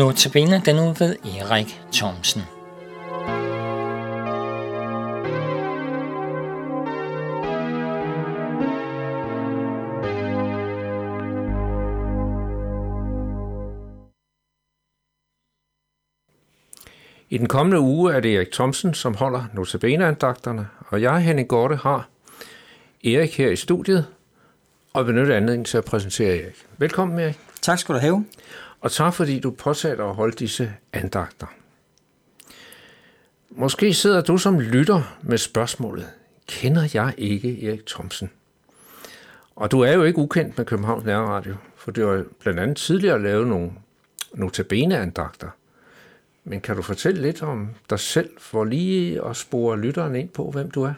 Notabene 0.00 0.62
den 0.64 0.76
nu 0.76 0.82
ved 0.82 1.16
Erik 1.24 1.80
Thomsen. 1.92 2.42
I 17.28 17.38
den 17.38 17.48
kommende 17.48 17.80
uge 17.80 18.12
er 18.12 18.20
det 18.20 18.36
Erik 18.36 18.52
Thomsen, 18.52 18.94
som 18.94 19.14
holder 19.14 19.44
notabeneandagterne, 19.54 20.68
og 20.88 21.02
jeg, 21.02 21.20
Henning 21.20 21.48
Gorte, 21.48 21.76
har 21.76 22.08
Erik 23.04 23.36
her 23.36 23.50
i 23.50 23.56
studiet, 23.56 24.06
og 24.92 25.04
benytter 25.04 25.36
anledningen 25.36 25.64
til 25.64 25.78
at 25.78 25.84
præsentere 25.84 26.42
Erik. 26.42 26.66
Velkommen, 26.78 27.18
Erik. 27.18 27.38
Tak 27.62 27.78
skal 27.78 27.94
du 27.94 28.00
have. 28.00 28.24
Og 28.80 28.92
tak, 28.92 29.14
fordi 29.14 29.40
du 29.40 29.50
påsatte 29.50 30.04
at 30.04 30.14
holde 30.14 30.36
disse 30.36 30.72
andagter. 30.92 31.46
Måske 33.50 33.94
sidder 33.94 34.20
du 34.20 34.38
som 34.38 34.60
lytter 34.60 35.18
med 35.22 35.38
spørgsmålet, 35.38 36.08
kender 36.46 36.88
jeg 36.94 37.14
ikke 37.18 37.68
Erik 37.68 37.86
Thomsen? 37.86 38.30
Og 39.56 39.70
du 39.70 39.80
er 39.80 39.92
jo 39.92 40.02
ikke 40.04 40.18
ukendt 40.18 40.58
med 40.58 40.66
Københavns 40.66 41.04
Nærradio, 41.04 41.54
for 41.76 41.90
du 41.90 42.08
har 42.08 42.24
blandt 42.40 42.60
andet 42.60 42.76
tidligere 42.76 43.22
lavet 43.22 43.46
nogle 43.46 43.70
notabene-andagter. 44.34 45.48
Men 46.44 46.60
kan 46.60 46.76
du 46.76 46.82
fortælle 46.82 47.22
lidt 47.22 47.42
om 47.42 47.68
dig 47.90 48.00
selv, 48.00 48.30
for 48.38 48.64
lige 48.64 49.24
at 49.26 49.36
spore 49.36 49.80
lytteren 49.80 50.16
ind 50.16 50.28
på, 50.28 50.50
hvem 50.50 50.70
du 50.70 50.82
er? 50.82 50.94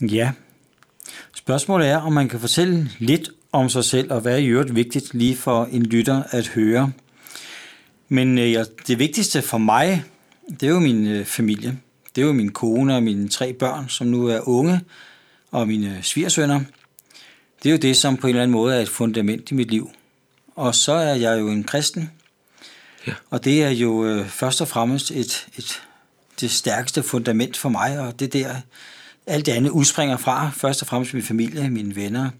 Ja. 0.00 0.32
Spørgsmålet 1.34 1.88
er, 1.88 1.96
om 1.96 2.12
man 2.12 2.28
kan 2.28 2.40
fortælle 2.40 2.90
lidt 2.98 3.30
om 3.52 3.68
sig 3.68 3.84
selv, 3.84 4.12
og 4.12 4.20
hvad 4.20 4.32
er 4.32 4.36
i 4.36 4.46
øvrigt 4.46 4.74
vigtigt 4.74 5.14
lige 5.14 5.36
for 5.36 5.64
en 5.64 5.82
lytter 5.82 6.22
at 6.30 6.48
høre. 6.48 6.92
Men 8.08 8.38
øh, 8.38 8.64
det 8.86 8.98
vigtigste 8.98 9.42
for 9.42 9.58
mig, 9.58 10.04
det 10.50 10.62
er 10.62 10.70
jo 10.70 10.78
min 10.78 11.06
øh, 11.06 11.24
familie. 11.24 11.78
Det 12.14 12.22
er 12.22 12.26
jo 12.26 12.32
min 12.32 12.52
kone 12.52 12.96
og 12.96 13.02
mine 13.02 13.28
tre 13.28 13.52
børn, 13.52 13.88
som 13.88 14.06
nu 14.06 14.26
er 14.26 14.48
unge, 14.48 14.80
og 15.50 15.68
mine 15.68 15.98
svigersønner. 16.02 16.60
Det 17.62 17.68
er 17.68 17.72
jo 17.72 17.78
det, 17.78 17.96
som 17.96 18.16
på 18.16 18.26
en 18.26 18.28
eller 18.28 18.42
anden 18.42 18.52
måde 18.52 18.76
er 18.76 18.80
et 18.80 18.88
fundament 18.88 19.50
i 19.50 19.54
mit 19.54 19.70
liv. 19.70 19.90
Og 20.56 20.74
så 20.74 20.92
er 20.92 21.14
jeg 21.14 21.40
jo 21.40 21.48
en 21.48 21.64
kristen, 21.64 22.10
ja. 23.06 23.12
og 23.30 23.44
det 23.44 23.62
er 23.62 23.70
jo 23.70 24.04
øh, 24.04 24.28
først 24.28 24.60
og 24.60 24.68
fremmest 24.68 25.10
et, 25.10 25.46
et, 25.56 25.82
det 26.40 26.50
stærkeste 26.50 27.02
fundament 27.02 27.56
for 27.56 27.68
mig, 27.68 28.00
og 28.00 28.20
det 28.20 28.32
der, 28.32 28.54
alt 29.26 29.46
det 29.46 29.52
andet 29.52 29.70
udspringer 29.70 30.16
fra, 30.16 30.50
først 30.50 30.82
og 30.82 30.88
fremmest 30.88 31.14
min 31.14 31.22
familie, 31.22 31.70
mine 31.70 31.96
venner, 31.96 32.30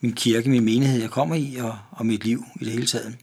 min 0.00 0.12
kirke, 0.12 0.50
min 0.50 0.64
menighed, 0.64 1.00
jeg 1.00 1.10
kommer 1.10 1.34
i, 1.34 1.56
og, 1.60 1.78
og 1.90 2.06
mit 2.06 2.24
liv 2.24 2.44
i 2.60 2.64
det 2.64 2.72
hele 2.72 2.86
taget. 2.86 3.16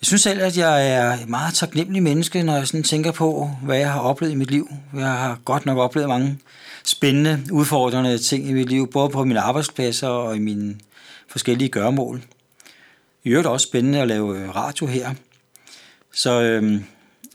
Jeg 0.00 0.06
synes 0.06 0.22
selv, 0.22 0.42
at 0.42 0.58
jeg 0.58 0.88
er 0.88 1.12
et 1.12 1.28
meget 1.28 1.54
taknemmelig 1.54 2.02
menneske, 2.02 2.42
når 2.42 2.56
jeg 2.56 2.66
sådan 2.66 2.82
tænker 2.82 3.12
på, 3.12 3.50
hvad 3.62 3.78
jeg 3.78 3.92
har 3.92 4.00
oplevet 4.00 4.32
i 4.32 4.36
mit 4.36 4.50
liv. 4.50 4.68
Jeg 4.94 5.06
har 5.06 5.38
godt 5.44 5.66
nok 5.66 5.78
oplevet 5.78 6.08
mange 6.08 6.38
spændende, 6.84 7.42
udfordrende 7.52 8.18
ting 8.18 8.48
i 8.48 8.52
mit 8.52 8.68
liv, 8.68 8.90
både 8.90 9.08
på 9.08 9.24
mine 9.24 9.40
arbejdspladser 9.40 10.08
og 10.08 10.36
i 10.36 10.38
mine 10.38 10.76
forskellige 11.28 11.68
gørmål. 11.68 12.22
I 13.24 13.28
øvrigt 13.28 13.48
også 13.48 13.66
spændende 13.66 14.00
at 14.00 14.08
lave 14.08 14.38
øh, 14.38 14.56
radio 14.56 14.86
her. 14.86 15.14
Så, 16.12 16.42
øhm, 16.42 16.84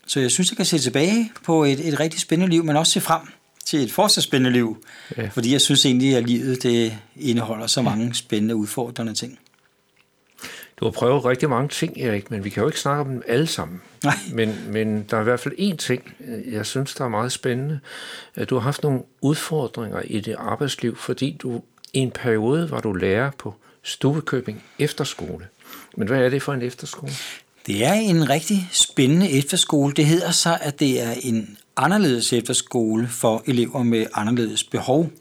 så 0.07 0.19
jeg 0.19 0.31
synes, 0.31 0.51
jeg 0.51 0.57
kan 0.57 0.65
se 0.65 0.79
tilbage 0.79 1.31
på 1.43 1.63
et, 1.63 1.87
et 1.87 1.99
rigtig 1.99 2.19
spændende 2.19 2.51
liv, 2.51 2.63
men 2.63 2.77
også 2.77 2.91
se 2.91 3.01
frem 3.01 3.21
til 3.65 3.83
et 3.83 3.91
fortsat 3.91 4.23
spændende 4.23 4.51
liv. 4.51 4.83
Ja. 5.17 5.27
Fordi 5.27 5.51
jeg 5.51 5.61
synes 5.61 5.85
egentlig, 5.85 6.15
at 6.15 6.27
livet 6.27 6.63
det 6.63 6.97
indeholder 7.15 7.67
så 7.67 7.81
mange 7.81 8.13
spændende, 8.13 8.55
udfordrende 8.55 9.13
ting. 9.13 9.39
Du 10.81 10.85
har 10.85 10.91
prøvet 10.91 11.25
rigtig 11.25 11.49
mange 11.49 11.69
ting, 11.69 12.01
Erik, 12.01 12.31
men 12.31 12.43
vi 12.43 12.49
kan 12.49 12.61
jo 12.61 12.67
ikke 12.67 12.79
snakke 12.79 13.01
om 13.01 13.07
dem 13.07 13.23
alle 13.27 13.47
sammen. 13.47 13.81
Nej. 14.03 14.15
Men, 14.33 14.55
men 14.69 15.05
der 15.09 15.17
er 15.17 15.21
i 15.21 15.23
hvert 15.23 15.39
fald 15.39 15.53
én 15.59 15.75
ting, 15.75 16.13
jeg 16.51 16.65
synes, 16.65 16.93
der 16.93 17.05
er 17.05 17.09
meget 17.09 17.31
spændende. 17.31 17.79
At 18.35 18.49
du 18.49 18.55
har 18.55 18.61
haft 18.61 18.83
nogle 18.83 19.01
udfordringer 19.21 20.01
i 20.03 20.19
dit 20.19 20.35
arbejdsliv, 20.37 20.95
fordi 20.95 21.37
du 21.41 21.61
i 21.93 21.99
en 21.99 22.11
periode 22.11 22.71
var 22.71 22.79
du 22.79 22.93
lærer 22.93 23.31
på 23.37 23.55
Stuvekøbing 23.83 24.63
Efterskole. 24.79 25.47
Men 25.97 26.07
hvad 26.07 26.19
er 26.19 26.29
det 26.29 26.43
for 26.43 26.53
en 26.53 26.61
efterskole? 26.61 27.11
Det 27.67 27.85
er 27.85 27.93
en 27.93 28.29
rigtig 28.29 28.69
spændende 28.71 29.31
efterskole. 29.31 29.93
Det 29.93 30.05
hedder 30.05 30.31
sig, 30.31 30.59
at 30.61 30.79
det 30.79 31.01
er 31.01 31.13
en 31.21 31.57
anderledes 31.77 32.33
efterskole 32.33 33.07
for 33.07 33.43
elever 33.45 33.83
med 33.83 34.05
anderledes 34.13 34.63
behov. 34.63 35.11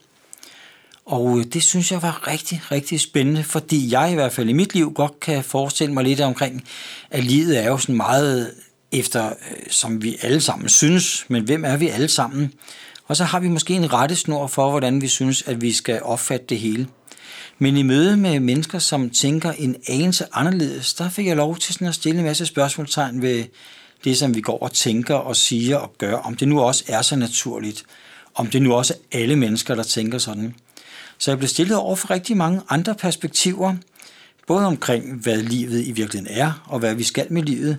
Og 1.06 1.38
øh, 1.38 1.44
det 1.44 1.62
synes 1.62 1.92
jeg 1.92 2.02
var 2.02 2.26
rigtig, 2.26 2.62
rigtig 2.70 3.00
spændende, 3.00 3.44
fordi 3.44 3.92
jeg 3.92 4.12
i 4.12 4.14
hvert 4.14 4.32
fald 4.32 4.48
i 4.48 4.52
mit 4.52 4.74
liv 4.74 4.92
godt 4.92 5.20
kan 5.20 5.44
forestille 5.44 5.94
mig 5.94 6.04
lidt 6.04 6.20
omkring, 6.20 6.64
at 7.10 7.24
livet 7.24 7.58
er 7.58 7.66
jo 7.66 7.78
sådan 7.78 7.96
meget 7.96 8.54
efter, 8.92 9.26
øh, 9.26 9.56
som 9.70 10.02
vi 10.02 10.18
alle 10.22 10.40
sammen 10.40 10.68
synes, 10.68 11.24
men 11.28 11.44
hvem 11.44 11.64
er 11.64 11.76
vi 11.76 11.88
alle 11.88 12.08
sammen? 12.08 12.52
Og 13.08 13.16
så 13.16 13.24
har 13.24 13.40
vi 13.40 13.48
måske 13.48 13.74
en 13.74 13.92
rettesnor 13.92 14.46
for, 14.46 14.70
hvordan 14.70 15.02
vi 15.02 15.08
synes, 15.08 15.42
at 15.42 15.60
vi 15.60 15.72
skal 15.72 16.02
opfatte 16.02 16.46
det 16.46 16.58
hele. 16.58 16.86
Men 17.58 17.76
i 17.76 17.82
møde 17.82 18.16
med 18.16 18.40
mennesker, 18.40 18.78
som 18.78 19.10
tænker 19.10 19.52
en 19.52 19.76
anelse 19.88 20.24
anderledes, 20.32 20.94
der 20.94 21.08
fik 21.08 21.26
jeg 21.26 21.36
lov 21.36 21.56
til 21.56 21.74
sådan 21.74 21.88
at 21.88 21.94
stille 21.94 22.18
en 22.18 22.24
masse 22.24 22.46
spørgsmålstegn 22.46 23.22
ved 23.22 23.44
det, 24.04 24.18
som 24.18 24.34
vi 24.34 24.40
går 24.40 24.58
og 24.58 24.72
tænker 24.72 25.14
og 25.14 25.36
siger 25.36 25.76
og 25.76 25.92
gør, 25.98 26.16
om 26.16 26.36
det 26.36 26.48
nu 26.48 26.60
også 26.60 26.84
er 26.88 27.02
så 27.02 27.16
naturligt, 27.16 27.84
om 28.34 28.46
det 28.46 28.62
nu 28.62 28.74
også 28.74 28.94
er 28.94 29.18
alle 29.18 29.36
mennesker, 29.36 29.74
der 29.74 29.82
tænker 29.82 30.18
sådan. 30.18 30.54
Så 31.20 31.30
jeg 31.30 31.38
blev 31.38 31.48
stillet 31.48 31.76
over 31.76 31.96
for 31.96 32.10
rigtig 32.10 32.36
mange 32.36 32.62
andre 32.68 32.94
perspektiver, 32.94 33.74
både 34.46 34.66
omkring, 34.66 35.22
hvad 35.22 35.36
livet 35.36 35.86
i 35.86 35.92
virkeligheden 35.92 36.40
er, 36.40 36.66
og 36.66 36.78
hvad 36.78 36.94
vi 36.94 37.02
skal 37.02 37.32
med 37.32 37.42
livet. 37.42 37.78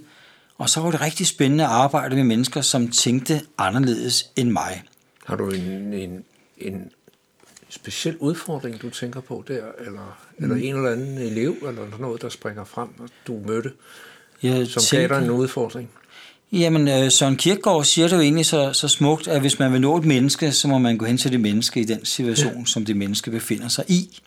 Og 0.57 0.69
så 0.69 0.81
var 0.81 0.91
det 0.91 1.01
rigtig 1.01 1.27
spændende 1.27 1.63
at 1.63 1.69
arbejde 1.69 2.15
med 2.15 2.23
mennesker, 2.23 2.61
som 2.61 2.87
tænkte 2.87 3.41
anderledes 3.57 4.31
end 4.35 4.49
mig. 4.49 4.83
Har 5.25 5.35
du 5.35 5.49
en, 5.49 5.93
en, 5.93 6.23
en 6.57 6.91
speciel 7.69 8.17
udfordring, 8.17 8.81
du 8.81 8.89
tænker 8.89 9.21
på 9.21 9.43
der, 9.47 9.63
eller, 9.79 10.19
mm. 10.37 10.43
eller 10.43 10.55
en 10.55 10.75
eller 10.75 10.91
anden 10.91 11.17
elev, 11.17 11.55
eller 11.67 11.97
noget, 11.99 12.21
der 12.21 12.29
springer 12.29 12.63
frem, 12.63 12.89
og 12.99 13.09
du 13.27 13.41
mødte, 13.45 13.71
jeg 14.43 14.67
som 14.67 14.83
tænker, 14.83 15.07
gav 15.07 15.19
dig 15.19 15.25
en 15.25 15.31
udfordring? 15.31 15.89
Jamen, 16.53 16.87
øh, 16.87 17.11
Søren 17.11 17.35
Kierkegaard 17.35 17.83
siger 17.83 18.07
det 18.07 18.15
jo 18.15 18.21
egentlig 18.21 18.45
så, 18.45 18.73
så 18.73 18.87
smukt, 18.87 19.27
at 19.27 19.41
hvis 19.41 19.59
man 19.59 19.73
vil 19.73 19.81
nå 19.81 19.97
et 19.97 20.05
menneske, 20.05 20.51
så 20.51 20.67
må 20.67 20.77
man 20.77 20.97
gå 20.97 21.05
hen 21.05 21.17
til 21.17 21.31
det 21.31 21.39
menneske 21.39 21.79
i 21.79 21.83
den 21.83 22.05
situation, 22.05 22.59
ja. 22.59 22.65
som 22.65 22.85
det 22.85 22.97
menneske 22.97 23.31
befinder 23.31 23.67
sig 23.67 23.85
i. 23.87 24.21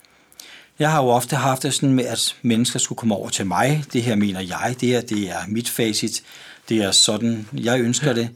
Jeg 0.79 0.91
har 0.91 1.03
jo 1.03 1.09
ofte 1.09 1.37
haft 1.37 1.63
det 1.63 1.75
sådan 1.75 1.93
med, 1.93 2.05
at 2.05 2.37
mennesker 2.43 2.79
skulle 2.79 2.97
komme 2.97 3.15
over 3.15 3.29
til 3.29 3.47
mig. 3.47 3.85
Det 3.93 4.03
her 4.03 4.17
mener 4.17 4.41
jeg, 4.41 4.77
det 4.81 4.89
her 4.89 5.01
det 5.01 5.31
er 5.31 5.39
mit 5.49 5.69
facit, 5.69 6.23
det 6.69 6.79
er 6.79 6.91
sådan, 6.91 7.49
jeg 7.53 7.81
ønsker 7.81 8.13
det. 8.13 8.29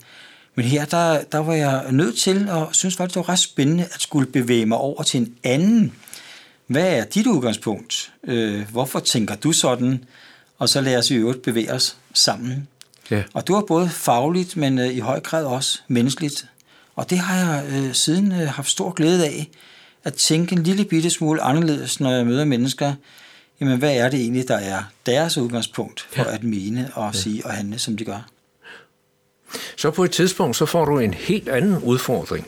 Men 0.54 0.64
her, 0.64 0.84
der, 0.84 1.22
der 1.32 1.38
var 1.38 1.54
jeg 1.54 1.92
nødt 1.92 2.18
til, 2.18 2.48
og 2.48 2.68
synes 2.72 2.96
faktisk, 2.96 3.14
det 3.14 3.26
var 3.26 3.32
ret 3.32 3.38
spændende, 3.38 3.84
at 3.84 4.02
skulle 4.02 4.26
bevæge 4.26 4.66
mig 4.66 4.78
over 4.78 5.02
til 5.02 5.20
en 5.20 5.34
anden. 5.44 5.92
Hvad 6.66 6.88
er 6.88 7.04
dit 7.04 7.26
udgangspunkt? 7.26 8.12
Øh, 8.24 8.70
hvorfor 8.70 9.00
tænker 9.00 9.34
du 9.34 9.52
sådan? 9.52 10.04
Og 10.58 10.68
så 10.68 10.80
lad 10.80 10.96
os 10.96 11.10
i 11.10 11.14
øvrigt 11.14 11.42
bevæge 11.42 11.72
os 11.72 11.96
sammen. 12.14 12.68
Ja. 13.10 13.22
Og 13.34 13.46
det 13.46 13.54
var 13.54 13.64
både 13.68 13.88
fagligt, 13.88 14.56
men 14.56 14.78
øh, 14.78 14.86
i 14.86 14.98
høj 14.98 15.20
grad 15.20 15.44
også 15.44 15.80
menneskeligt. 15.88 16.46
Og 16.96 17.10
det 17.10 17.18
har 17.18 17.36
jeg 17.36 17.64
øh, 17.72 17.94
siden 17.94 18.32
øh, 18.32 18.48
haft 18.48 18.70
stor 18.70 18.90
glæde 18.90 19.26
af, 19.26 19.48
at 20.04 20.14
tænke 20.14 20.52
en 20.52 20.62
lille 20.62 20.84
bitte 20.84 21.10
smule 21.10 21.42
anderledes, 21.42 22.00
når 22.00 22.10
jeg 22.10 22.26
møder 22.26 22.44
mennesker. 22.44 22.94
Jamen, 23.60 23.78
hvad 23.78 23.96
er 23.96 24.08
det 24.08 24.20
egentlig, 24.20 24.48
der 24.48 24.56
er 24.56 24.82
deres 25.06 25.38
udgangspunkt 25.38 26.06
for 26.10 26.22
ja. 26.22 26.34
at 26.34 26.44
mene 26.44 26.90
og 26.94 27.10
ja. 27.14 27.18
sige 27.18 27.46
og 27.46 27.52
handle, 27.52 27.78
som 27.78 27.96
de 27.96 28.04
gør? 28.04 28.28
Så 29.76 29.90
på 29.90 30.04
et 30.04 30.10
tidspunkt, 30.10 30.56
så 30.56 30.66
får 30.66 30.84
du 30.84 30.98
en 30.98 31.14
helt 31.14 31.48
anden 31.48 31.78
udfordring. 31.82 32.46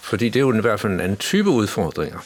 Fordi 0.00 0.28
det 0.28 0.36
er 0.36 0.40
jo 0.40 0.52
i 0.52 0.60
hvert 0.60 0.80
fald 0.80 0.92
en 0.92 1.00
anden 1.00 1.16
type 1.16 1.50
udfordringer. 1.50 2.18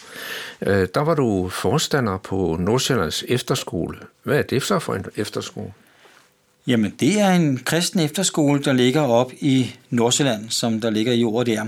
Øh, 0.61 0.89
der 0.95 1.01
var 1.01 1.15
du 1.15 1.49
forstander 1.49 2.19
på 2.19 2.57
Nordsjællands 2.61 3.25
efterskole. 3.29 3.99
Hvad 4.23 4.39
er 4.39 4.43
det 4.43 4.63
så 4.63 4.79
for 4.79 4.95
en 4.95 5.05
efterskole? 5.17 5.73
Jamen, 6.67 6.95
det 7.01 7.21
er 7.21 7.31
en 7.31 7.61
kristen 7.65 8.01
efterskole, 8.01 8.63
der 8.63 8.73
ligger 8.73 9.01
op 9.01 9.33
i 9.41 9.75
Nordsjælland, 9.91 10.51
som 10.51 10.81
der 10.81 10.91
ligger 10.91 11.13
i 11.13 11.25
ordet 11.25 11.47
der. 11.47 11.67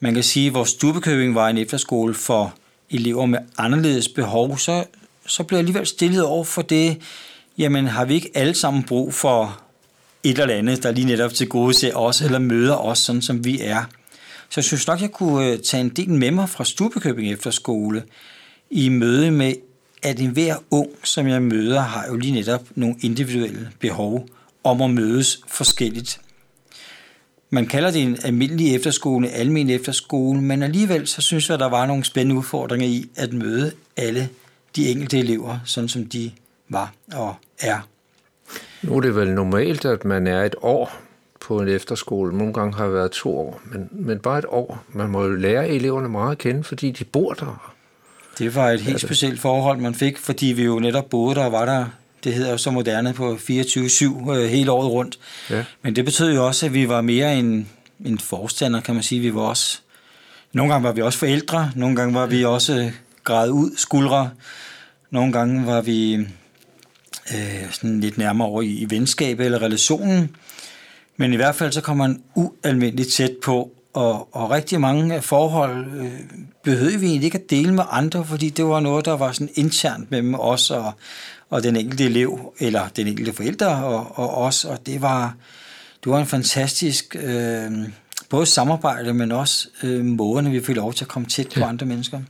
Man 0.00 0.14
kan 0.14 0.22
sige, 0.22 0.46
at 0.46 0.54
vores 0.54 0.70
Stubekøbing 0.70 1.34
var 1.34 1.48
en 1.48 1.58
efterskole 1.58 2.14
for 2.14 2.54
elever 2.90 3.26
med 3.26 3.38
anderledes 3.58 4.08
behov, 4.08 4.58
så, 4.58 4.84
så 5.26 5.42
bliver 5.42 5.58
jeg 5.58 5.62
alligevel 5.62 5.86
stillet 5.86 6.24
over 6.24 6.44
for 6.44 6.62
det, 6.62 7.02
jamen 7.58 7.86
har 7.86 8.04
vi 8.04 8.14
ikke 8.14 8.30
alle 8.34 8.54
sammen 8.54 8.82
brug 8.82 9.14
for 9.14 9.60
et 10.22 10.38
eller 10.38 10.54
andet, 10.54 10.82
der 10.82 10.92
lige 10.92 11.06
netop 11.06 11.34
til 11.34 11.48
gode 11.48 11.74
ser 11.74 11.94
os, 11.94 12.20
eller 12.20 12.38
møder 12.38 12.76
os, 12.76 12.98
sådan 12.98 13.22
som 13.22 13.44
vi 13.44 13.60
er. 13.60 13.84
Så 14.48 14.60
jeg 14.60 14.64
synes 14.64 14.86
nok, 14.86 15.00
jeg 15.00 15.10
kunne 15.10 15.46
øh, 15.46 15.58
tage 15.58 15.80
en 15.80 15.88
del 15.88 16.10
med 16.10 16.30
mig 16.30 16.48
fra 16.48 16.64
Stubekøbing 16.64 17.32
Efterskole 17.32 18.02
i 18.70 18.88
møde 18.88 19.30
med 19.30 19.54
at 20.04 20.20
enhver 20.20 20.56
ung, 20.70 20.90
som 21.04 21.28
jeg 21.28 21.42
møder, 21.42 21.80
har 21.80 22.06
jo 22.08 22.16
lige 22.16 22.32
netop 22.32 22.62
nogle 22.74 22.96
individuelle 23.00 23.70
behov 23.80 24.28
om 24.64 24.82
at 24.82 24.90
mødes 24.90 25.40
forskelligt. 25.48 26.20
Man 27.50 27.66
kalder 27.66 27.90
det 27.90 28.02
en 28.02 28.18
almindelig 28.24 28.74
efterskole, 28.74 29.28
almen 29.28 29.70
efterskole, 29.70 30.40
men 30.40 30.62
alligevel 30.62 31.06
så 31.06 31.22
synes 31.22 31.48
jeg, 31.48 31.54
at 31.54 31.60
der 31.60 31.68
var 31.68 31.86
nogle 31.86 32.04
spændende 32.04 32.38
udfordringer 32.38 32.86
i 32.86 33.08
at 33.16 33.32
møde 33.32 33.72
alle 33.96 34.28
de 34.76 34.88
enkelte 34.88 35.18
elever, 35.18 35.58
sådan 35.64 35.88
som 35.88 36.06
de 36.06 36.30
var 36.68 36.92
og 37.12 37.34
er. 37.60 37.88
Nu 38.82 38.96
er 38.96 39.00
det 39.00 39.16
vel 39.16 39.30
normalt, 39.30 39.84
at 39.84 40.04
man 40.04 40.26
er 40.26 40.42
et 40.42 40.54
år 40.62 40.92
på 41.40 41.60
en 41.60 41.68
efterskole. 41.68 42.38
Nogle 42.38 42.52
gange 42.52 42.74
har 42.74 42.84
det 42.84 42.94
været 42.94 43.10
to 43.10 43.38
år, 43.38 43.60
men, 43.64 43.88
men 43.92 44.18
bare 44.18 44.38
et 44.38 44.44
år. 44.48 44.84
Man 44.88 45.10
må 45.10 45.24
jo 45.24 45.34
lære 45.34 45.68
eleverne 45.68 46.08
meget 46.08 46.32
at 46.32 46.38
kende, 46.38 46.64
fordi 46.64 46.90
de 46.90 47.04
bor 47.04 47.32
der. 47.32 47.73
Det 48.38 48.54
var 48.54 48.70
et 48.70 48.80
helt 48.80 49.00
specielt 49.00 49.40
forhold, 49.40 49.78
man 49.78 49.94
fik, 49.94 50.18
fordi 50.18 50.46
vi 50.46 50.62
jo 50.62 50.78
netop 50.78 51.10
boede 51.10 51.34
der 51.34 51.44
og 51.44 51.52
var 51.52 51.64
der, 51.64 51.86
det 52.24 52.34
hedder 52.34 52.50
jo 52.50 52.58
så 52.58 52.70
moderne, 52.70 53.12
på 53.12 53.34
24-7 53.34 54.30
øh, 54.30 54.48
hele 54.48 54.70
året 54.72 54.90
rundt. 54.90 55.18
Ja. 55.50 55.64
Men 55.82 55.96
det 55.96 56.04
betød 56.04 56.34
jo 56.34 56.46
også, 56.46 56.66
at 56.66 56.74
vi 56.74 56.88
var 56.88 57.00
mere 57.00 57.38
en, 57.38 57.68
en 58.04 58.18
forstander, 58.18 58.80
kan 58.80 58.94
man 58.94 59.02
sige. 59.02 59.20
Vi 59.20 59.34
var 59.34 59.40
også, 59.40 59.78
nogle 60.52 60.72
gange 60.72 60.84
var 60.84 60.92
vi 60.92 61.02
også 61.02 61.18
forældre, 61.18 61.70
nogle 61.74 61.96
gange 61.96 62.14
var 62.14 62.26
vi 62.26 62.44
også 62.44 62.90
grædet 63.24 63.50
ud, 63.50 63.70
skuldre. 63.76 64.30
Nogle 65.10 65.32
gange 65.32 65.66
var 65.66 65.80
vi 65.80 66.14
øh, 67.34 67.70
sådan 67.70 68.00
lidt 68.00 68.18
nærmere 68.18 68.48
over 68.48 68.62
i, 68.62 68.68
i 68.68 68.90
venskab 68.90 69.40
eller 69.40 69.62
relationen. 69.62 70.36
Men 71.16 71.32
i 71.32 71.36
hvert 71.36 71.54
fald 71.54 71.72
så 71.72 71.80
kom 71.80 71.96
man 71.96 72.22
ualmindeligt 72.34 73.12
tæt 73.12 73.32
på, 73.42 73.70
og, 73.94 74.36
og 74.36 74.50
rigtig 74.50 74.80
mange 74.80 75.14
af 75.14 75.24
forhold 75.24 75.86
øh, 76.00 76.12
behøvede 76.64 77.00
vi 77.00 77.06
egentlig 77.06 77.24
ikke 77.24 77.38
at 77.38 77.50
dele 77.50 77.74
med 77.74 77.84
andre, 77.90 78.24
fordi 78.24 78.50
det 78.50 78.64
var 78.64 78.80
noget, 78.80 79.04
der 79.04 79.16
var 79.16 79.32
sådan 79.32 79.48
internt 79.54 80.10
mellem 80.10 80.34
os 80.34 80.70
og, 80.70 80.92
og 81.50 81.62
den 81.62 81.76
enkelte 81.76 82.04
elev, 82.04 82.54
eller 82.58 82.88
den 82.96 83.06
enkelte 83.06 83.32
forældre 83.32 83.84
og, 83.84 84.18
og 84.18 84.34
os, 84.34 84.64
og 84.64 84.86
det 84.86 85.02
var, 85.02 85.34
det 86.04 86.12
var 86.12 86.20
en 86.20 86.26
fantastisk 86.26 87.16
øh, 87.22 87.70
både 88.28 88.46
samarbejde, 88.46 89.14
men 89.14 89.32
også 89.32 89.68
øh, 89.82 90.04
måden, 90.04 90.52
vi 90.52 90.60
fik 90.60 90.76
lov 90.76 90.94
til 90.94 91.04
at 91.04 91.08
komme 91.08 91.28
tæt 91.28 91.48
på 91.54 91.60
ja. 91.60 91.68
andre 91.68 91.86
mennesker. 91.86 92.20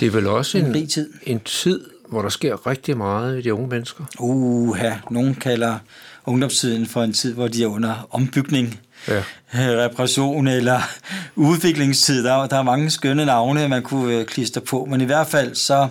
Det 0.00 0.06
er 0.06 0.10
vel 0.10 0.26
også 0.26 0.58
en, 0.58 0.74
En 0.76 0.86
tid. 0.86 1.10
en 1.22 1.40
tid, 1.40 1.84
hvor 2.08 2.22
der 2.22 2.28
sker 2.28 2.66
rigtig 2.66 2.96
meget 2.96 3.38
i 3.38 3.42
de 3.42 3.54
unge 3.54 3.68
mennesker. 3.68 4.04
Uha, 4.18 4.90
nogen 5.10 5.34
kalder 5.34 5.78
ungdomstiden 6.26 6.86
for 6.86 7.02
en 7.02 7.12
tid, 7.12 7.34
hvor 7.34 7.48
de 7.48 7.62
er 7.62 7.66
under 7.66 8.08
ombygning, 8.10 8.80
Ja. 9.08 9.16
øh, 9.18 9.78
repression 9.84 10.48
eller 10.48 10.80
udviklingstid. 11.36 12.24
Der, 12.24 12.32
er- 12.32 12.46
der 12.46 12.56
er 12.58 12.62
mange 12.62 12.90
skønne 12.90 13.24
navne, 13.24 13.68
man 13.68 13.82
kunne 13.82 14.14
øh, 14.14 14.26
klistre 14.26 14.60
på, 14.60 14.84
men 14.90 15.00
i 15.00 15.04
hvert 15.04 15.26
fald 15.26 15.54
så, 15.54 15.88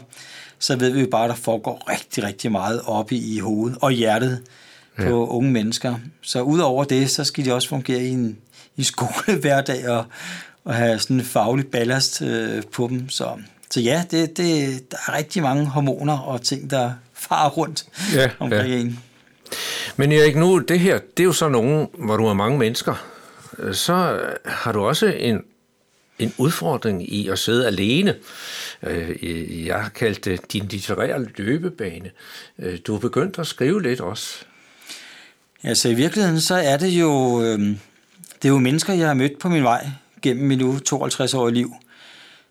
så 0.59 0.75
ved 0.75 0.89
vi 0.89 0.99
jo 1.01 1.07
bare, 1.11 1.23
at 1.23 1.29
der 1.29 1.35
foregår 1.35 1.89
rigtig, 1.91 2.23
rigtig 2.23 2.51
meget 2.51 2.81
oppe 2.85 3.15
i 3.15 3.39
hovedet 3.39 3.77
og 3.81 3.91
hjertet 3.91 4.41
ja. 4.99 5.03
på 5.03 5.27
unge 5.27 5.51
mennesker. 5.51 5.95
Så 6.21 6.41
udover 6.41 6.83
det, 6.83 7.09
så 7.09 7.23
skal 7.23 7.45
de 7.45 7.53
også 7.53 7.69
fungere 7.69 7.99
i 8.03 8.09
en 8.09 8.37
i 8.77 8.83
skole 8.93 9.37
hver 9.41 9.61
dag 9.61 9.89
og, 9.89 10.05
og 10.65 10.73
have 10.75 10.99
sådan 10.99 11.15
en 11.15 11.25
faglig 11.25 11.67
ballast 11.67 12.21
øh, 12.21 12.63
på 12.73 12.87
dem. 12.87 13.09
Så, 13.09 13.27
så 13.69 13.79
ja, 13.79 14.03
det, 14.11 14.37
det, 14.37 14.91
der 14.91 14.97
er 15.07 15.17
rigtig 15.17 15.41
mange 15.43 15.65
hormoner 15.65 16.17
og 16.17 16.41
ting, 16.41 16.69
der 16.69 16.91
farer 17.27 17.49
rundt 17.49 17.85
Ja, 18.13 18.29
omkring 18.39 18.69
ja. 18.73 18.77
en. 18.79 18.99
Men 19.97 20.11
Erik, 20.11 20.35
nu 20.35 20.59
det 20.59 20.79
her, 20.79 20.99
det 21.17 21.23
er 21.23 21.27
jo 21.27 21.33
så 21.33 21.49
nogen, 21.49 21.87
hvor 21.97 22.17
du 22.17 22.25
har 22.25 22.33
mange 22.33 22.57
mennesker. 22.57 23.05
Så 23.71 24.19
har 24.45 24.71
du 24.71 24.79
også 24.79 25.05
en, 25.05 25.43
en 26.19 26.33
udfordring 26.37 27.13
i 27.13 27.27
at 27.29 27.39
sidde 27.39 27.67
alene. 27.67 28.15
Øh, 28.83 29.65
jeg 29.67 29.81
har 29.81 29.89
kaldt 29.89 30.25
det 30.25 30.53
din 30.53 30.65
litterære 30.65 31.25
løbebane. 31.37 32.11
Øh, 32.59 32.79
du 32.87 32.95
er 32.95 32.99
begyndt 32.99 33.39
at 33.39 33.47
skrive 33.47 33.81
lidt 33.81 34.01
også. 34.01 34.45
Altså 35.63 35.89
i 35.89 35.93
virkeligheden, 35.93 36.41
så 36.41 36.55
er 36.55 36.77
det 36.77 36.89
jo, 36.89 37.41
øh, 37.41 37.59
det 38.41 38.45
er 38.45 38.49
jo 38.49 38.59
mennesker, 38.59 38.93
jeg 38.93 39.07
har 39.07 39.13
mødt 39.13 39.39
på 39.39 39.49
min 39.49 39.63
vej 39.63 39.87
gennem 40.21 40.47
min 40.47 40.57
nu 40.57 40.79
52-årige 40.89 41.53
liv, 41.53 41.73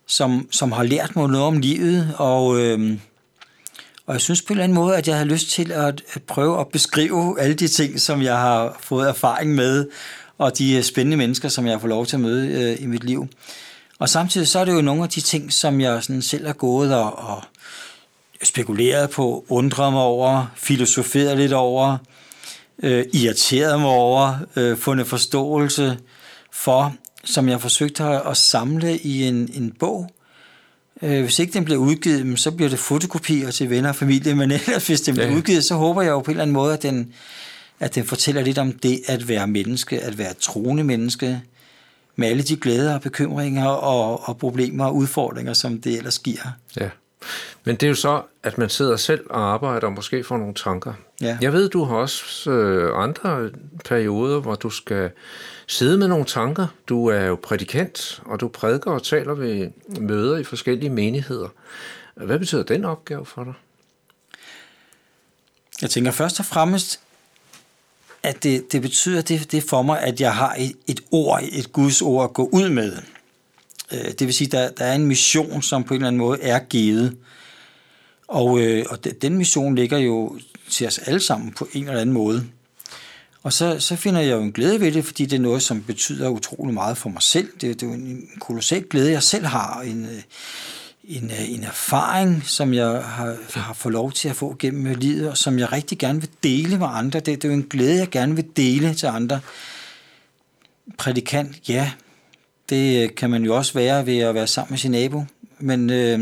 som, 0.07 0.49
som 0.51 0.73
har 0.73 0.83
lært 0.83 1.17
mig 1.17 1.29
noget 1.29 1.47
om 1.47 1.59
livet, 1.59 2.15
og, 2.19 2.61
øh, 2.61 2.99
og 4.07 4.15
jeg 4.15 4.21
synes 4.21 4.43
på 4.43 4.53
en 4.53 4.57
eller 4.57 4.65
anden 4.65 4.75
måde, 4.75 4.97
at 4.97 5.09
jeg 5.09 5.19
har 5.19 5.25
lyst 5.25 5.51
til 5.51 5.73
at, 5.73 6.03
at 6.13 6.23
prøve 6.23 6.61
at 6.61 6.69
beskrive 6.69 7.41
alle 7.41 7.55
de 7.55 7.69
ting, 7.69 8.01
som 8.01 8.23
jeg 8.23 8.37
har 8.37 8.77
fået 8.81 9.09
erfaring 9.09 9.55
med, 9.55 9.87
og 10.39 10.59
de 10.59 10.77
øh, 10.77 10.83
spændende 10.83 11.17
mennesker, 11.17 11.49
som 11.49 11.67
jeg 11.67 11.75
har 11.75 11.79
fået 11.79 11.89
lov 11.89 12.07
til 12.07 12.17
at 12.17 12.21
møde 12.21 12.49
øh, 12.49 12.83
i 12.83 12.87
mit 12.87 13.05
liv. 13.05 13.29
Og 13.99 14.09
samtidig 14.09 14.49
så 14.49 14.59
er 14.59 14.65
det 14.65 14.73
jo 14.73 14.81
nogle 14.81 15.03
af 15.03 15.09
de 15.09 15.21
ting, 15.21 15.53
som 15.53 15.81
jeg 15.81 16.03
sådan 16.03 16.23
selv 16.23 16.47
har 16.47 16.53
gået 16.53 16.95
og, 16.95 17.19
og 17.19 17.43
spekuleret 18.43 19.11
på, 19.11 19.45
undret 19.49 19.93
mig 19.93 20.03
over, 20.03 20.47
filosoferet 20.57 21.37
lidt 21.37 21.53
over, 21.53 21.97
øh, 22.83 23.05
irriteret 23.13 23.81
mig 23.81 23.91
over, 23.91 24.39
øh, 24.57 24.77
fundet 24.77 25.07
forståelse 25.07 25.99
for, 26.53 26.95
som 27.25 27.49
jeg 27.49 27.61
forsøgte 27.61 28.05
at, 28.05 28.23
at 28.27 28.37
samle 28.37 28.99
i 28.99 29.23
en, 29.23 29.51
en 29.55 29.73
bog. 29.79 30.11
Øh, 31.03 31.23
hvis 31.23 31.39
ikke 31.39 31.53
den 31.53 31.65
bliver 31.65 31.79
udgivet, 31.81 32.39
så 32.41 32.51
bliver 32.51 32.69
det 32.71 32.79
fotokopier 32.79 33.51
til 33.51 33.71
venner 33.71 33.89
og 33.89 33.97
familie, 33.97 34.35
men 34.35 34.51
ellers 34.67 34.87
hvis 34.87 35.01
den 35.01 35.15
bliver 35.15 35.29
Ja. 35.29 35.35
udgivet, 35.37 35.65
så 35.65 35.75
håber 35.75 36.03
jeg 36.03 36.11
jo 36.11 36.21
på 36.21 36.31
en 36.31 36.31
eller 36.31 36.43
anden 36.43 36.55
måde, 36.55 36.73
at 36.75 36.83
den, 36.83 37.13
at 37.81 37.95
den 37.95 38.05
fortæller 38.05 38.43
lidt 38.43 38.59
om 38.59 38.73
det 38.73 39.01
at 39.07 39.29
være 39.29 39.47
menneske, 39.47 40.01
at 40.01 40.19
være 40.19 40.35
troende 40.41 40.85
menneske, 40.85 41.41
med 42.17 42.29
alle 42.29 42.43
de 42.43 42.57
glæder 42.57 42.95
og 42.95 43.01
bekymringer 43.01 43.67
og, 43.67 44.29
og 44.29 44.39
problemer 44.39 44.85
og 44.85 44.97
udfordringer, 44.97 45.53
som 45.53 45.81
det 45.81 45.97
ellers 45.99 46.19
giver. 46.19 46.53
Ja. 46.81 46.89
Men 47.65 47.77
det 47.77 47.83
er 47.83 47.89
jo 47.89 47.95
så, 47.95 48.23
at 48.43 48.59
man 48.59 48.69
sidder 48.69 48.97
selv 48.97 49.27
og 49.31 49.53
arbejder 49.53 49.87
og 49.87 49.93
måske 49.93 50.25
får 50.25 50.37
nogle 50.37 50.55
tanker. 50.55 50.93
Ja. 51.21 51.39
Jeg 51.41 51.53
ved, 51.53 51.69
du 51.69 51.85
har 51.85 51.97
også 51.97 52.51
øh, 52.51 53.03
andre 53.03 53.51
perioder, 53.85 54.41
hvor 54.41 54.55
du 54.55 54.71
skal 54.71 55.11
sidde 55.67 55.99
med 55.99 56.09
nogle 56.09 56.25
tanker. 56.25 56.67
Du 56.89 57.07
er 57.07 57.25
jo 57.25 57.39
prædikant, 57.43 58.23
og 58.25 58.41
du 58.41 58.49
prædiker 58.49 58.91
og 58.91 59.03
taler 59.03 59.35
ved 59.35 59.71
møder 60.01 60.37
i 60.37 60.45
forskellige 60.45 60.91
menigheder. 60.91 61.49
Hvad 62.15 62.39
betyder 62.39 62.63
den 62.63 62.85
opgave 62.85 63.27
for 63.27 63.45
dig? 63.45 63.55
Jeg 65.83 65.91
tænker 65.91 66.11
først 66.11 66.41
og 66.41 66.47
fremmest, 66.47 67.01
at 68.23 68.43
det, 68.43 68.73
det 68.73 68.83
betyder 68.83 69.23
det, 69.23 69.53
det 69.53 69.63
for 69.63 69.83
mig, 69.83 70.01
at 70.01 70.21
jeg 70.21 70.35
har 70.35 70.55
et, 70.59 70.73
et 70.87 71.01
ord, 71.11 71.41
et 71.53 71.73
Guds 71.73 72.03
ord 72.03 72.25
at 72.25 72.33
gå 72.33 72.49
ud 72.53 72.69
med. 72.69 72.97
Øh, 73.93 74.05
det 74.19 74.27
vil 74.27 74.35
sige, 74.35 74.49
der, 74.51 74.71
der 74.71 74.85
er 74.85 74.95
en 74.95 75.07
mission, 75.07 75.63
som 75.63 75.85
på 75.85 75.95
en 75.95 76.01
eller 76.01 76.09
anden 76.09 76.19
måde 76.19 76.41
er 76.43 76.59
givet. 76.59 77.17
Og, 78.29 78.61
øh, 78.61 78.85
og 78.91 79.05
de- 79.05 79.13
den 79.23 79.37
mission 79.39 79.75
ligger 79.75 79.99
jo 79.99 80.39
til 80.71 80.87
os 80.87 80.99
alle 80.99 81.21
sammen 81.21 81.53
på 81.53 81.69
en 81.73 81.89
eller 81.89 82.01
anden 82.01 82.13
måde. 82.15 82.47
Og 83.43 83.53
så, 83.53 83.81
så 83.81 83.97
finder 83.97 84.21
jeg 84.21 84.31
jo 84.33 84.41
en 84.43 84.53
glæde 84.53 84.81
ved 84.81 84.93
det, 84.93 85.05
fordi 85.05 85.27
det 85.27 85.37
er 85.37 85.41
noget, 85.41 85.63
som 85.63 85.83
betyder 85.83 86.29
utrolig 86.29 86.75
meget 86.75 86.99
for 86.99 87.09
mig 87.09 87.23
selv. 87.23 87.49
Det, 87.61 87.81
det 87.81 87.83
er 87.83 87.87
jo 87.87 87.93
en 87.93 88.29
kolossal 88.41 88.83
glæde, 88.83 89.11
jeg 89.13 89.23
selv 89.23 89.47
har. 89.47 89.81
En, 89.81 90.05
øh, 90.05 90.23
en, 91.05 91.31
øh, 91.31 91.51
en 91.51 91.65
erfaring, 91.65 92.43
som 92.47 92.75
jeg 92.75 92.87
har, 92.89 93.37
har 93.61 93.75
fået 93.75 93.93
lov 93.93 94.13
til 94.13 94.29
at 94.29 94.37
få 94.37 94.57
gennem 94.59 94.95
livet, 94.99 95.31
og 95.31 95.37
som 95.39 95.59
jeg 95.59 95.73
rigtig 95.73 95.99
gerne 95.99 96.21
vil 96.21 96.31
dele 96.43 96.79
med 96.79 96.87
andre. 96.91 97.21
Det, 97.21 97.27
det 97.43 97.45
er 97.45 97.49
jo 97.49 97.55
en 97.55 97.67
glæde, 97.71 97.99
jeg 97.99 98.11
gerne 98.11 98.35
vil 98.37 98.45
dele 98.57 98.95
til 98.95 99.07
andre. 99.07 99.41
Prædikant, 100.99 101.69
ja, 101.69 101.91
det 102.73 103.03
øh, 103.03 103.15
kan 103.15 103.31
man 103.31 103.45
jo 103.45 103.57
også 103.57 103.75
være 103.75 104.07
ved 104.07 104.19
at 104.19 104.35
være 104.35 104.47
sammen 104.47 104.73
med 104.73 104.79
sin 104.79 104.91
nabo. 104.91 105.25
Men, 105.59 105.91
øh, 105.91 106.19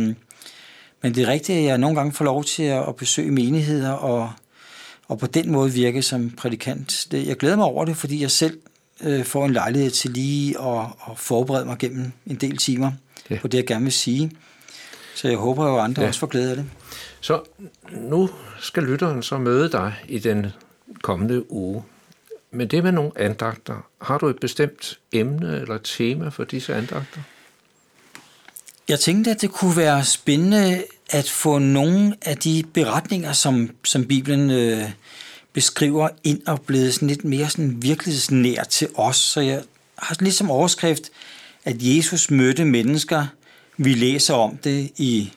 men 1.02 1.14
det 1.14 1.18
er 1.18 1.26
rigtigt, 1.26 1.58
at 1.58 1.64
jeg 1.64 1.78
nogle 1.78 1.96
gange 1.96 2.12
får 2.12 2.24
lov 2.24 2.44
til 2.44 2.62
at, 2.62 2.88
at 2.88 2.96
besøge 2.96 3.30
menigheder 3.30 3.90
og, 3.90 4.32
og 5.08 5.18
på 5.18 5.26
den 5.26 5.52
måde 5.52 5.72
virke 5.72 6.02
som 6.02 6.30
prædikant. 6.30 7.06
Det, 7.10 7.26
jeg 7.26 7.36
glæder 7.36 7.56
mig 7.56 7.64
over 7.64 7.84
det, 7.84 7.96
fordi 7.96 8.22
jeg 8.22 8.30
selv 8.30 8.58
øh, 9.00 9.24
får 9.24 9.46
en 9.46 9.52
lejlighed 9.52 9.90
til 9.90 10.10
lige 10.10 10.60
at, 10.60 10.86
at 11.10 11.18
forberede 11.18 11.64
mig 11.64 11.78
gennem 11.78 12.12
en 12.26 12.36
del 12.36 12.56
timer 12.56 12.92
Ja. 13.30 13.38
på 13.40 13.48
det, 13.48 13.58
jeg 13.58 13.66
gerne 13.66 13.84
vil 13.84 13.92
sige. 13.92 14.30
Så 15.14 15.28
jeg 15.28 15.36
håber 15.36 15.66
jo, 15.66 15.76
at 15.78 15.84
andre 15.84 16.02
ja. 16.02 16.08
også 16.08 16.20
får 16.20 16.26
glæde 16.26 16.50
af 16.50 16.56
det. 16.56 16.64
Så 17.20 17.40
nu 17.90 18.30
skal 18.60 18.82
lytteren 18.82 19.22
så 19.22 19.38
møde 19.38 19.72
dig 19.72 19.94
i 20.08 20.18
den 20.18 20.46
kommende 21.02 21.52
uge. 21.52 21.82
Men 22.52 22.68
det 22.68 22.84
med 22.84 22.92
nogle 22.92 23.12
andagter, 23.16 23.86
har 24.02 24.18
du 24.18 24.26
et 24.26 24.40
bestemt 24.40 24.98
emne 25.12 25.60
eller 25.60 25.78
tema 25.78 26.28
for 26.28 26.44
disse 26.44 26.74
andagter? 26.74 27.20
Jeg 28.88 29.00
tænkte, 29.00 29.30
at 29.30 29.40
det 29.40 29.50
kunne 29.50 29.76
være 29.76 30.04
spændende 30.04 30.84
at 31.10 31.30
få 31.30 31.58
nogle 31.58 32.14
af 32.22 32.36
de 32.36 32.64
beretninger, 32.74 33.32
som, 33.32 33.70
som 33.84 34.04
Bibelen 34.04 34.50
øh, 34.50 34.90
beskriver, 35.52 36.08
ind 36.24 36.46
og 36.46 36.60
blevet 36.60 36.94
sådan 36.94 37.08
lidt 37.08 37.24
mere 37.24 37.50
sådan 37.50 37.82
virkelighedsnær 37.82 38.64
til 38.64 38.88
os. 38.94 39.16
Så 39.16 39.40
jeg 39.40 39.62
har 39.98 40.14
sådan 40.14 40.24
lidt 40.24 40.36
som 40.36 40.50
overskrift, 40.50 41.10
at 41.64 41.76
Jesus 41.78 42.30
mødte 42.30 42.64
mennesker. 42.64 43.26
Vi 43.76 43.94
læser 43.94 44.34
om 44.34 44.56
det 44.56 44.90
i, 44.96 45.32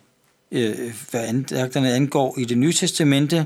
øh, 0.54 0.94
hvad 1.12 1.28
andagterne 1.28 1.94
angår 1.94 2.40
i 2.40 2.46
det 2.46 2.58
nye 2.58 2.74
testamente, 2.74 3.46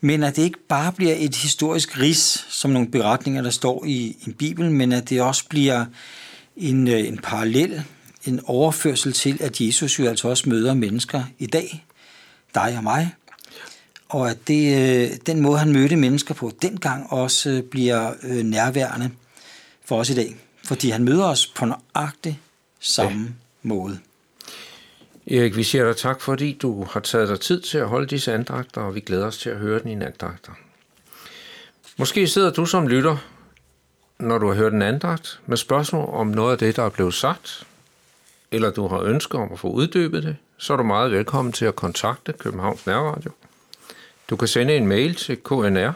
men 0.00 0.22
at 0.22 0.36
det 0.36 0.42
ikke 0.42 0.58
bare 0.68 0.92
bliver 0.92 1.14
et 1.18 1.36
historisk 1.36 2.00
ris, 2.00 2.46
som 2.48 2.70
nogle 2.70 2.88
beretninger, 2.88 3.42
der 3.42 3.50
står 3.50 3.84
i, 3.84 4.16
i 4.26 4.32
Bibelen, 4.32 4.72
men 4.72 4.92
at 4.92 5.10
det 5.10 5.22
også 5.22 5.44
bliver 5.48 5.84
en, 6.56 6.88
øh, 6.88 7.08
en 7.08 7.18
parallel, 7.18 7.82
en 8.24 8.40
overførsel 8.44 9.12
til, 9.12 9.38
at 9.40 9.60
Jesus 9.60 9.98
jo 9.98 10.06
altså 10.06 10.28
også 10.28 10.48
møder 10.48 10.74
mennesker 10.74 11.22
i 11.38 11.46
dag, 11.46 11.84
dig 12.54 12.74
og 12.76 12.82
mig, 12.82 13.14
og 14.08 14.30
at 14.30 14.48
det, 14.48 14.78
øh, 14.78 15.16
den 15.26 15.40
måde, 15.40 15.58
han 15.58 15.72
mødte 15.72 15.96
mennesker 15.96 16.34
på 16.34 16.52
dengang, 16.62 17.12
også 17.12 17.50
øh, 17.50 17.62
bliver 17.62 18.12
øh, 18.22 18.44
nærværende 18.44 19.10
for 19.84 19.98
os 19.98 20.10
i 20.10 20.14
dag. 20.14 20.36
Fordi 20.64 20.90
han 20.90 21.04
møder 21.04 21.24
os 21.24 21.46
på 21.46 21.66
nøjagtig 21.66 22.40
samme 22.80 23.22
ja. 23.22 23.28
måde. 23.62 23.98
Erik, 25.30 25.56
vi 25.56 25.62
siger 25.62 25.84
dig 25.84 25.96
tak, 25.96 26.20
fordi 26.20 26.58
du 26.62 26.84
har 26.84 27.00
taget 27.00 27.28
dig 27.28 27.40
tid 27.40 27.60
til 27.60 27.78
at 27.78 27.88
holde 27.88 28.06
disse 28.06 28.32
andagter, 28.32 28.80
og 28.80 28.94
vi 28.94 29.00
glæder 29.00 29.26
os 29.26 29.38
til 29.38 29.50
at 29.50 29.56
høre 29.56 29.78
dine 29.78 30.04
i 30.04 30.06
andagter. 30.06 30.52
Måske 31.96 32.28
sidder 32.28 32.50
du 32.50 32.66
som 32.66 32.88
lytter, 32.88 33.16
når 34.18 34.38
du 34.38 34.46
har 34.48 34.54
hørt 34.54 34.72
en 34.72 34.82
andagt, 34.82 35.40
med 35.46 35.56
spørgsmål 35.56 36.08
om 36.14 36.26
noget 36.26 36.52
af 36.52 36.58
det, 36.58 36.76
der 36.76 36.82
er 36.82 36.88
blevet 36.88 37.14
sagt, 37.14 37.66
eller 38.50 38.70
du 38.70 38.86
har 38.86 39.00
ønsker 39.00 39.38
om 39.38 39.52
at 39.52 39.58
få 39.58 39.68
uddybet 39.68 40.22
det, 40.22 40.36
så 40.58 40.72
er 40.72 40.76
du 40.76 40.82
meget 40.82 41.12
velkommen 41.12 41.52
til 41.52 41.64
at 41.64 41.76
kontakte 41.76 42.32
Københavns 42.32 42.86
Nærradio. 42.86 43.30
Du 44.30 44.36
kan 44.36 44.48
sende 44.48 44.76
en 44.76 44.86
mail 44.86 45.14
til 45.14 45.36
knr 45.36 45.92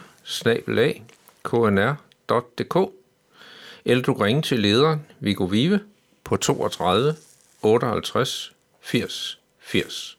knr.dk 1.43 2.91
eller 3.85 4.03
du 4.03 4.13
kan 4.13 4.25
ringe 4.25 4.41
til 4.41 4.59
lederen 4.59 5.05
Viggo 5.19 5.43
Vive 5.43 5.79
på 6.23 6.37
32 6.37 7.15
58 7.61 8.52
Fez, 8.83 9.37
fez. 9.57 10.17